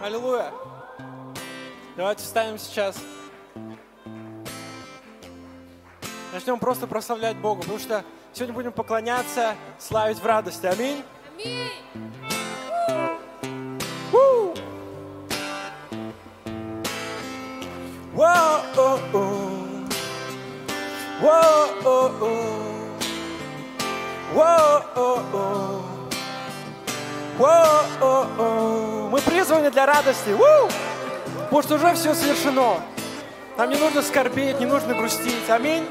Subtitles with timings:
[0.00, 0.50] Аллилуйя.
[1.94, 2.96] Давайте встанем сейчас.
[6.32, 8.02] Начнем просто прославлять Бога, потому что
[8.32, 10.64] сегодня будем поклоняться, славить в радости.
[10.64, 11.04] Аминь.
[11.34, 12.09] Аминь.
[29.80, 30.30] Для радости.
[30.30, 30.70] Woo!
[31.44, 32.82] Потому что уже все совершено.
[33.56, 35.48] Нам не нужно скорбеть, не нужно грустить.
[35.48, 35.86] Аминь.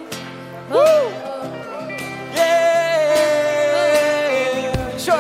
[0.70, 1.12] Woo!
[2.36, 2.70] Yeah!
[4.96, 5.14] Еще!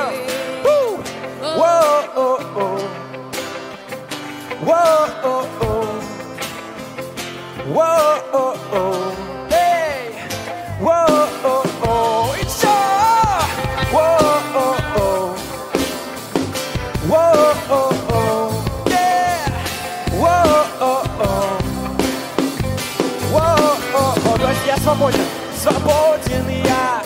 [17.09, 18.09] Whoa-oh-oh.
[24.90, 25.21] Свободен.
[25.62, 27.04] Свободен я.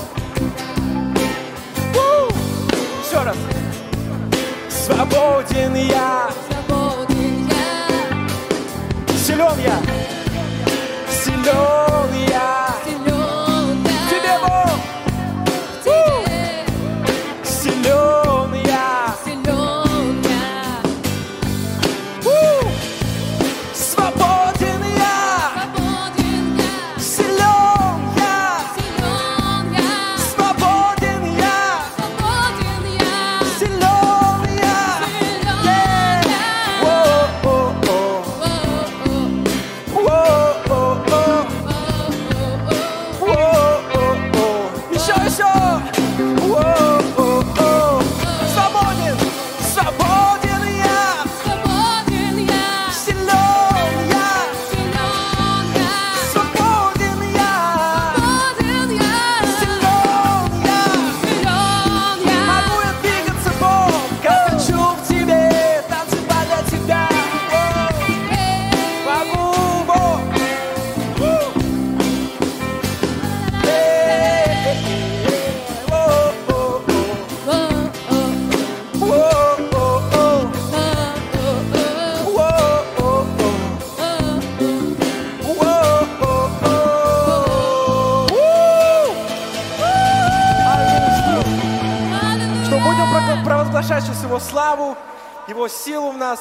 [1.94, 2.34] Woo!
[3.04, 3.36] Еще раз.
[4.70, 6.30] Свободен я.
[6.48, 9.18] Свободен я.
[9.18, 9.82] Силен я.
[11.12, 11.93] Силен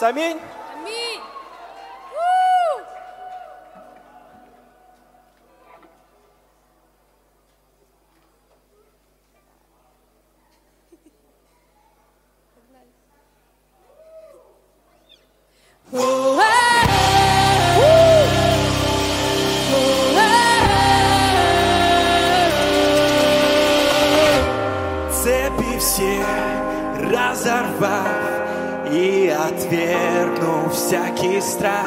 [0.03, 0.42] Amém?
[31.23, 31.87] Всякий страх,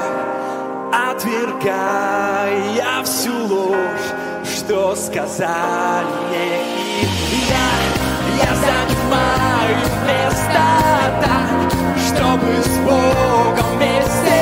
[1.12, 4.13] отвергая всю ложь,
[4.46, 6.62] что сказали мне.
[7.01, 7.06] И
[7.50, 7.69] я,
[8.46, 10.63] я занимаю место
[11.22, 11.72] так,
[12.07, 14.34] чтобы с Богом вместе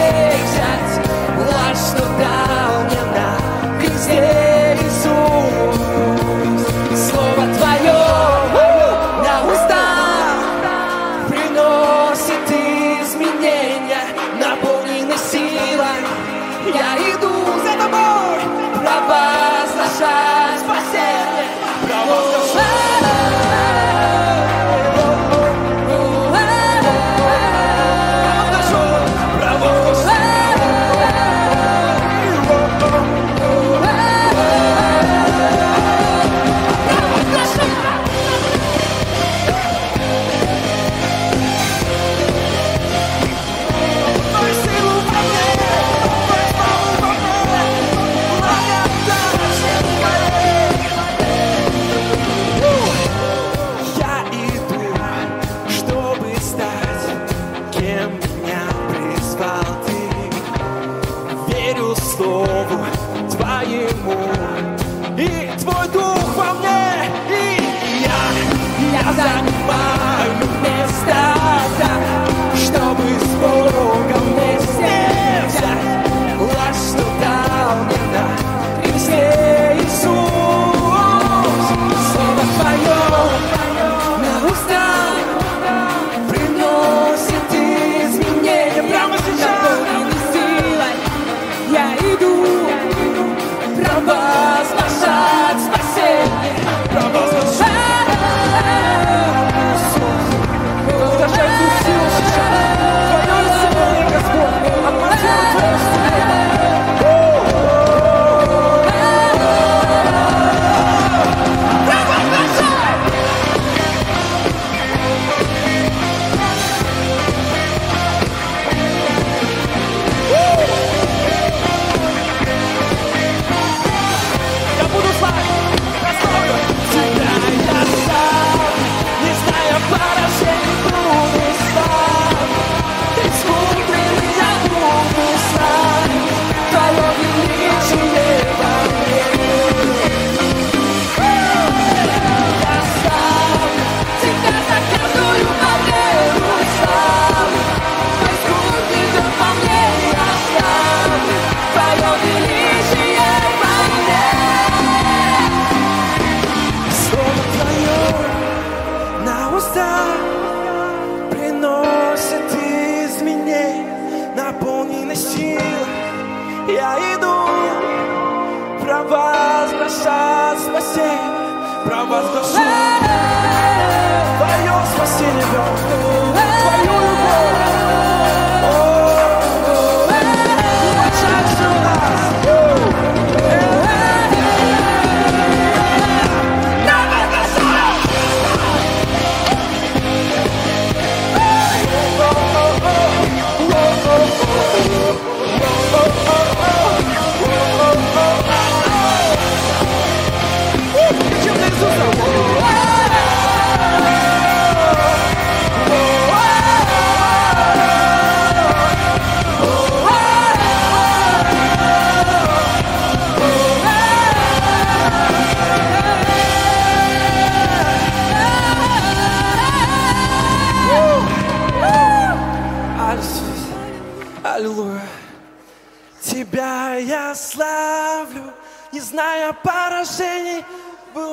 [93.94, 94.32] somebody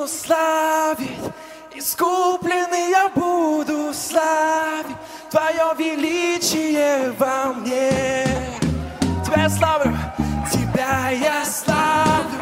[0.07, 1.33] славить.
[1.75, 4.97] Искупленный я буду славить
[5.31, 8.27] Твое величие во мне.
[9.25, 9.97] Тебя я славлю,
[10.51, 12.41] тебя я славлю,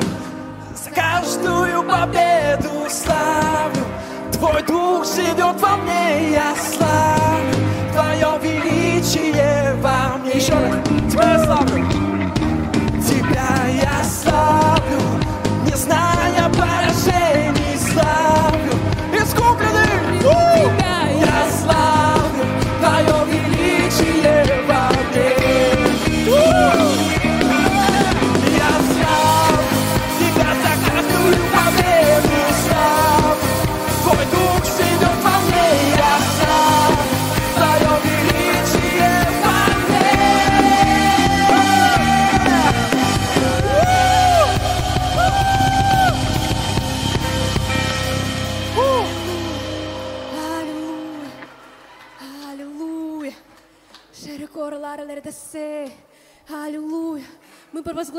[0.75, 3.85] за каждую победу славлю.
[4.33, 7.55] Твой дух живет во мне, я славлю
[7.93, 10.33] Твое величие во мне.
[10.33, 10.75] Еще раз,
[11.13, 11.88] тебя я славлю.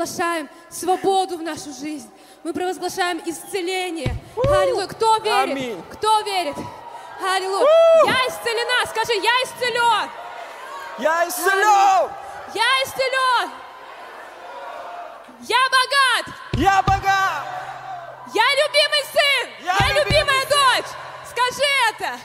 [0.00, 2.10] Провозглашаем свободу в нашу жизнь.
[2.42, 4.14] Мы провозглашаем исцеление.
[4.36, 4.86] Аллилуйя.
[4.86, 5.52] Кто верит?
[5.52, 5.84] Аминь.
[5.92, 6.56] Кто верит?
[7.22, 7.66] Аллилуйя.
[8.06, 8.86] Я исцелена.
[8.86, 10.10] Скажи, я исцелен.
[10.98, 12.10] Я исцелен!
[12.54, 13.50] Я исцелен.
[15.42, 16.36] Я богат.
[16.52, 17.46] Я богат!
[18.34, 19.50] Я любимый сын!
[19.64, 20.90] Я Я, любимый любимая дочь!
[21.30, 22.18] Скажи это!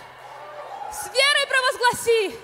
[0.92, 2.40] С верой провозгласи!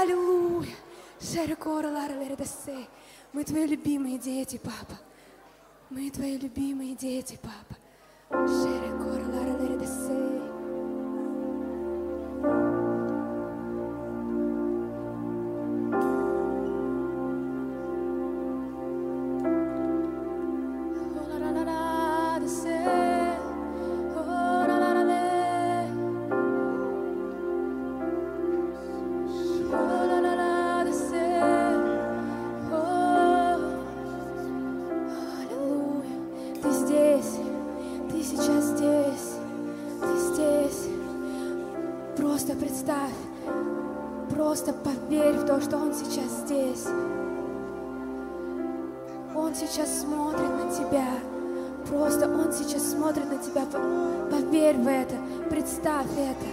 [0.00, 0.74] Аллилуйя!
[1.20, 2.88] Шерекора лара лердесе.
[3.34, 4.96] Мы твои любимые дети, папа.
[5.90, 7.73] Мы твои любимые дети, папа.
[55.84, 56.46] Представь это.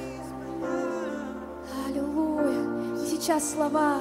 [1.87, 2.97] Аллилуйя.
[2.97, 3.99] Сейчас слова,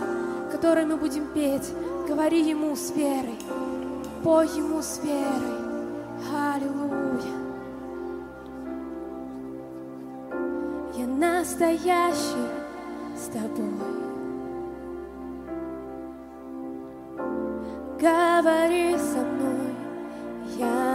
[0.51, 1.73] которые мы будем петь,
[2.09, 3.39] говори Ему с верой.
[4.25, 5.55] Пой Ему с верой.
[6.35, 7.37] Аллилуйя.
[10.97, 12.49] Я настоящий
[13.17, 13.71] с тобой.
[18.01, 19.77] Говори со мной,
[20.59, 20.90] я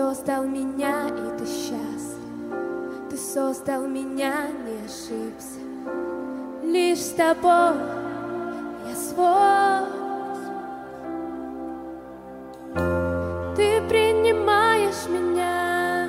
[0.00, 3.10] создал меня, и ты счастлив.
[3.10, 4.32] Ты создал меня,
[4.64, 5.60] не ошибся.
[6.62, 7.74] Лишь с тобой
[8.88, 9.84] я свой.
[13.56, 16.08] Ты принимаешь меня,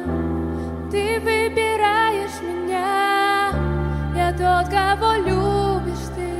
[0.89, 3.51] ты выбираешь меня.
[4.15, 6.31] Я тот, кого любишь ты,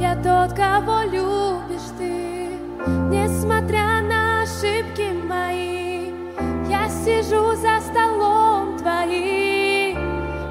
[0.00, 1.33] я тот, кого любишь
[7.24, 9.98] сижу за столом твоим.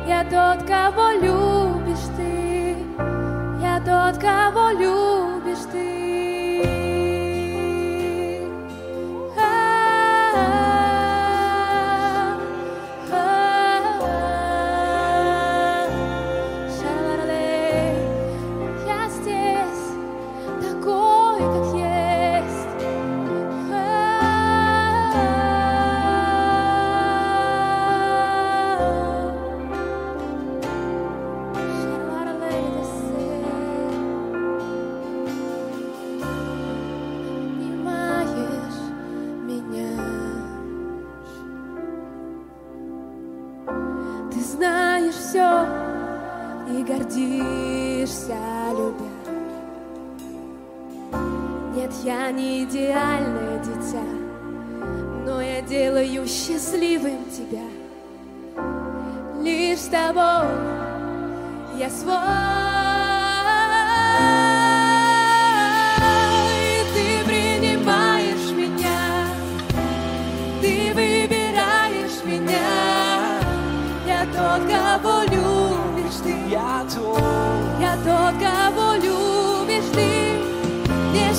[0.07, 2.75] Я тот, кого любишь ты,
[3.61, 5.12] я тот, кого любишь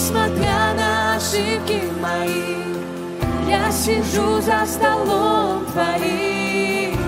[0.04, 6.98] несмотря на ошибки мои, я сижу за столом твоим.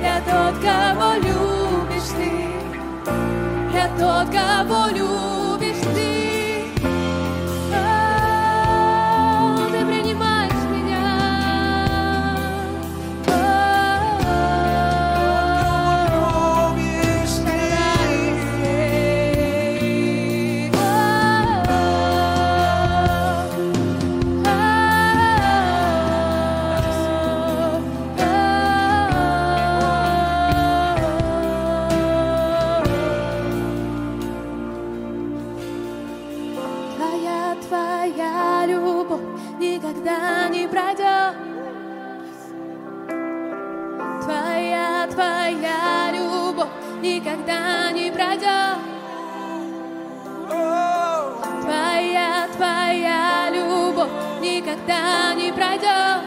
[0.00, 2.30] Я тот, кого любишь ты,
[3.74, 6.25] я тот, кого любишь ты.
[45.10, 46.68] твоя любовь
[47.00, 48.78] никогда не пройдет.
[51.62, 54.10] Твоя, твоя любовь
[54.40, 56.22] никогда не пройдет.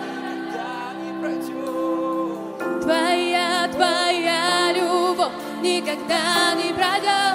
[2.82, 7.29] Твоя, твоя любовь никогда не пройдет.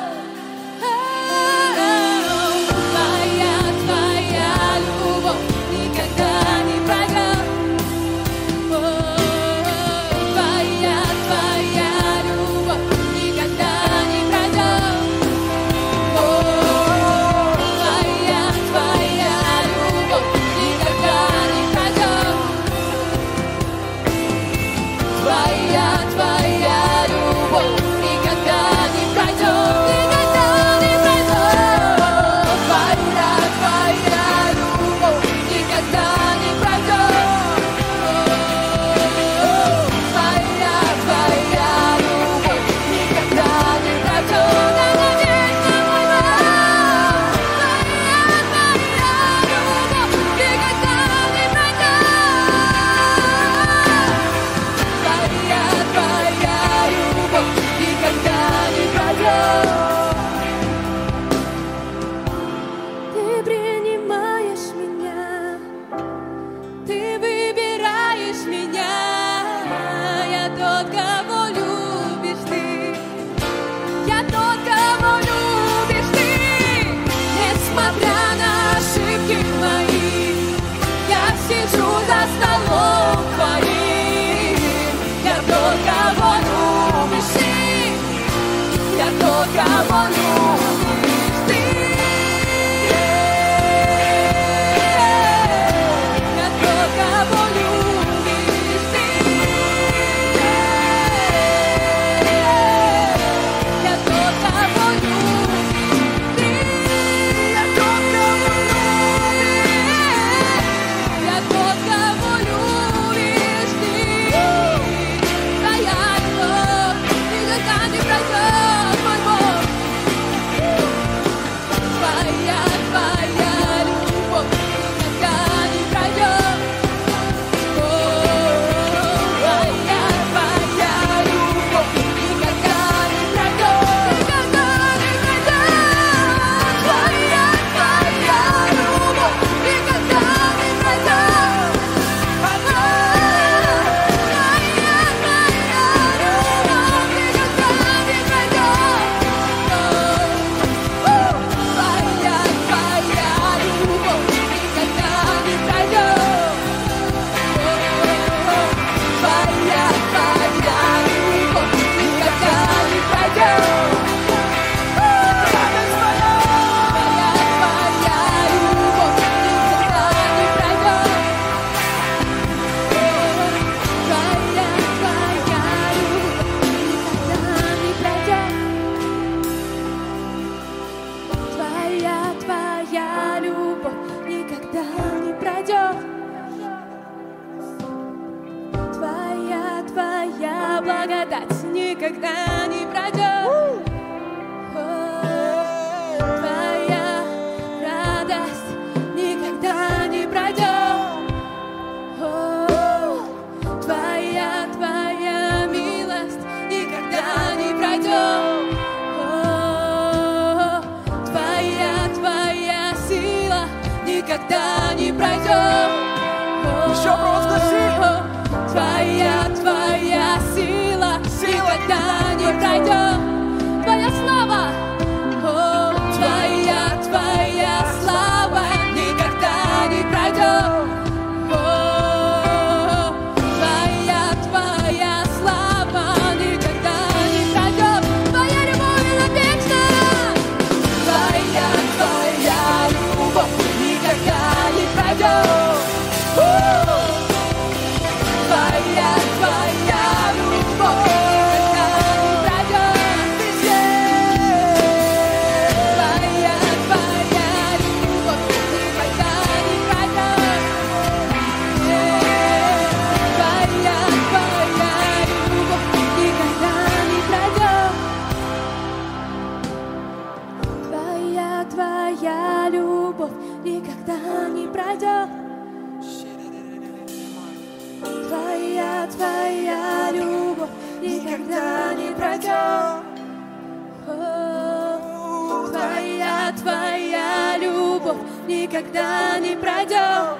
[286.57, 290.39] твоя любовь никогда не пройдет.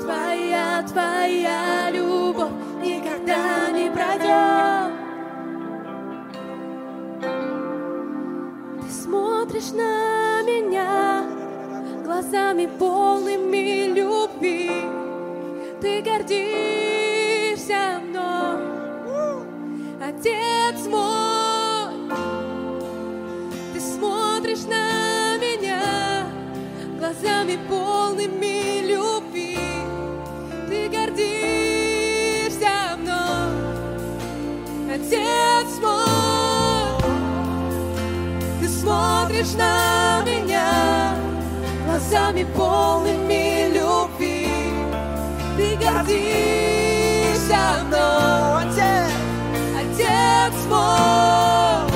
[0.00, 2.50] Твоя, твоя любовь
[2.82, 4.92] никогда не пройдет.
[8.82, 11.24] Ты смотришь на меня
[12.04, 14.70] глазами полными любви.
[15.80, 16.81] Ты гордишься
[27.22, 29.58] глазами полными любви.
[30.68, 33.52] Ты гордишься мной,
[34.94, 37.00] Отец мой.
[38.60, 41.14] Ты смотришь на меня
[41.86, 44.48] глазами полными любви.
[45.56, 49.12] Ты гордишься мной, Отец,
[49.80, 51.86] Отец мой.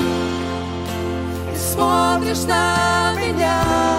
[1.53, 3.95] Ты смотришь на меня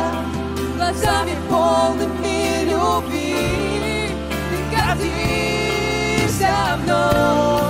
[0.87, 4.09] глазами полными любви.
[4.49, 7.66] Ты гордишься мной.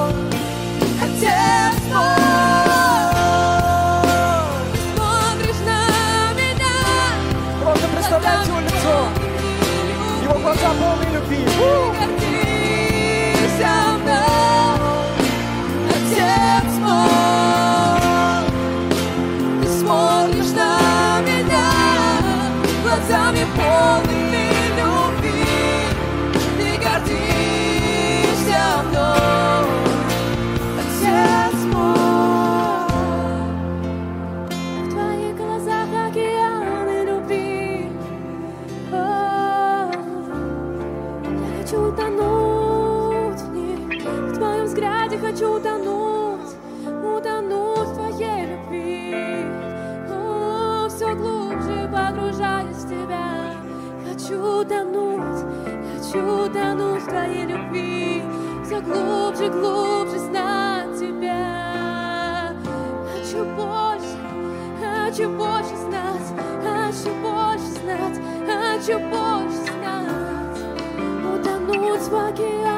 [52.07, 53.55] погружаюсь в Тебя.
[54.05, 55.43] Хочу тонуть,
[55.95, 58.23] хочу тонуть в Твоей любви,
[58.65, 62.53] все глубже, глубже знать Тебя.
[63.13, 64.17] Хочу больше,
[64.79, 66.27] хочу больше знать,
[66.63, 70.59] хочу больше знать, хочу больше знать,
[71.33, 72.76] утонуть в океане.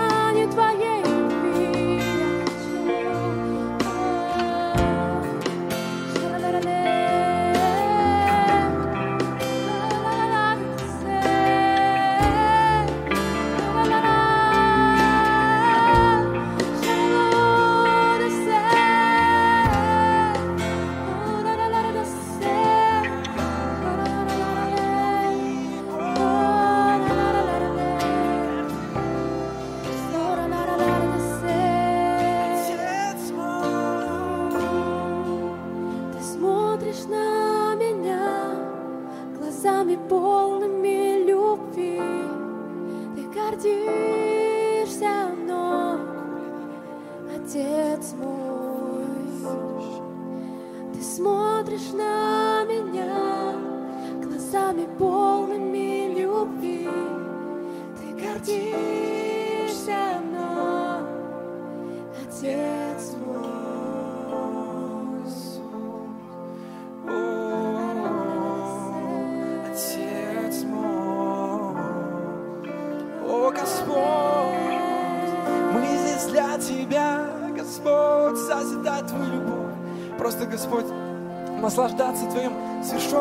[39.79, 40.58] нами полно.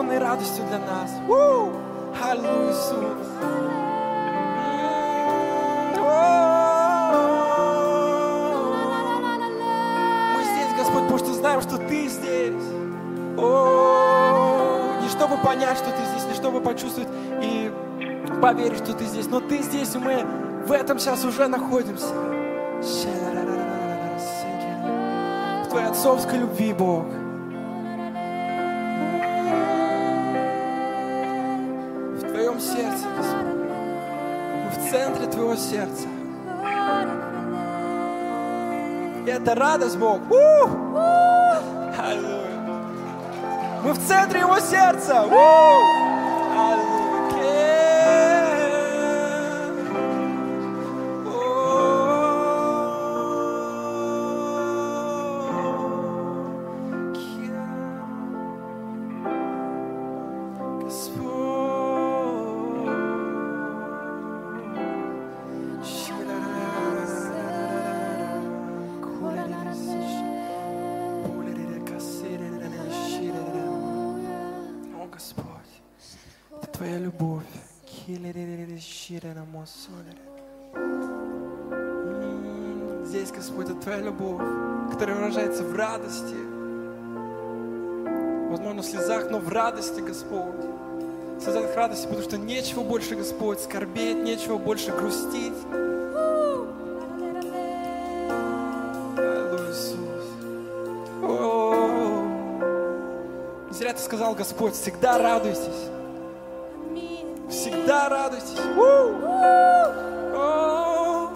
[0.09, 1.11] Совершенной радостью для нас.
[1.29, 1.71] У!
[2.21, 2.95] Аллилуйя, Иисус.
[10.35, 12.55] Мы здесь, Господь, потому что знаем, что Ты здесь.
[13.37, 17.09] О, не чтобы понять, что Ты здесь, не чтобы почувствовать
[17.41, 17.71] и
[18.43, 20.25] поверить, что Ты здесь, но Ты здесь, и мы
[20.67, 22.13] в этом сейчас уже находимся.
[25.65, 27.05] В Твоей отцовской любви, Бог.
[32.59, 33.47] Твоем сердце, Господь.
[34.73, 36.09] В центре Твоего сердца.
[39.27, 40.21] И это радость, Бог.
[43.85, 45.25] Мы в центре Его сердца.
[45.25, 45.98] У!
[76.79, 77.43] Твоя любовь.
[83.05, 84.41] Здесь, Господь, это Твоя любовь,
[84.93, 86.37] которая выражается в радости.
[88.49, 90.55] Возможно, в слезах, но в радости, Господь.
[91.39, 95.59] В слезах радости, потому что нечего больше, Господь, скорбеть, нечего больше грустить.
[99.69, 100.27] Иисус.
[103.69, 105.91] Не зря ты сказал, Господь, всегда радуйтесь.
[107.89, 108.61] Всегда радуйтесь.
[108.77, 108.83] У!
[110.37, 111.33] О,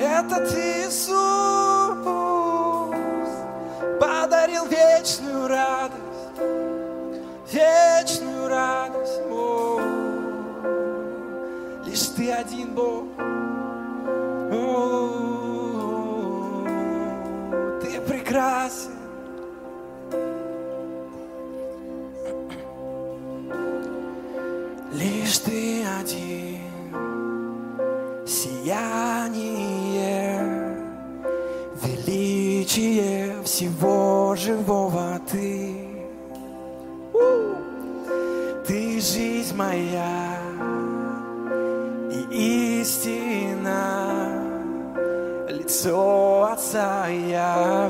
[0.00, 0.52] Этот
[25.28, 26.56] Лишь ты один,
[28.26, 29.60] сияние,
[31.82, 35.74] величие всего живого ты.
[38.66, 40.40] Ты жизнь моя
[42.10, 44.32] и истина,
[45.50, 47.87] лицо Отца яви.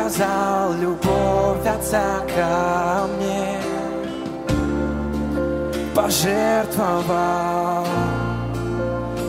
[0.00, 3.58] Показал любовь Отца ко мне,
[5.94, 7.86] пожертвовал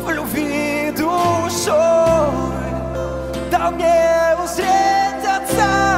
[0.05, 1.73] в любви душой,
[3.51, 5.90] дал мне узреть Отца.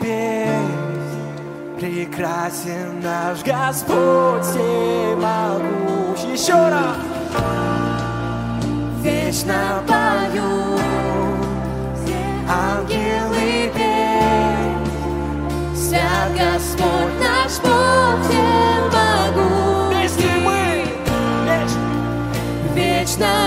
[0.00, 0.56] небес.
[1.78, 6.20] Прекрасен наш Господь всемогущ.
[6.32, 6.96] Еще раз.
[9.02, 10.78] Вечно пою,
[12.48, 14.86] ангелы петь.
[15.78, 18.56] Свят Господь наш Бог всемогущ.
[22.74, 23.45] Вечно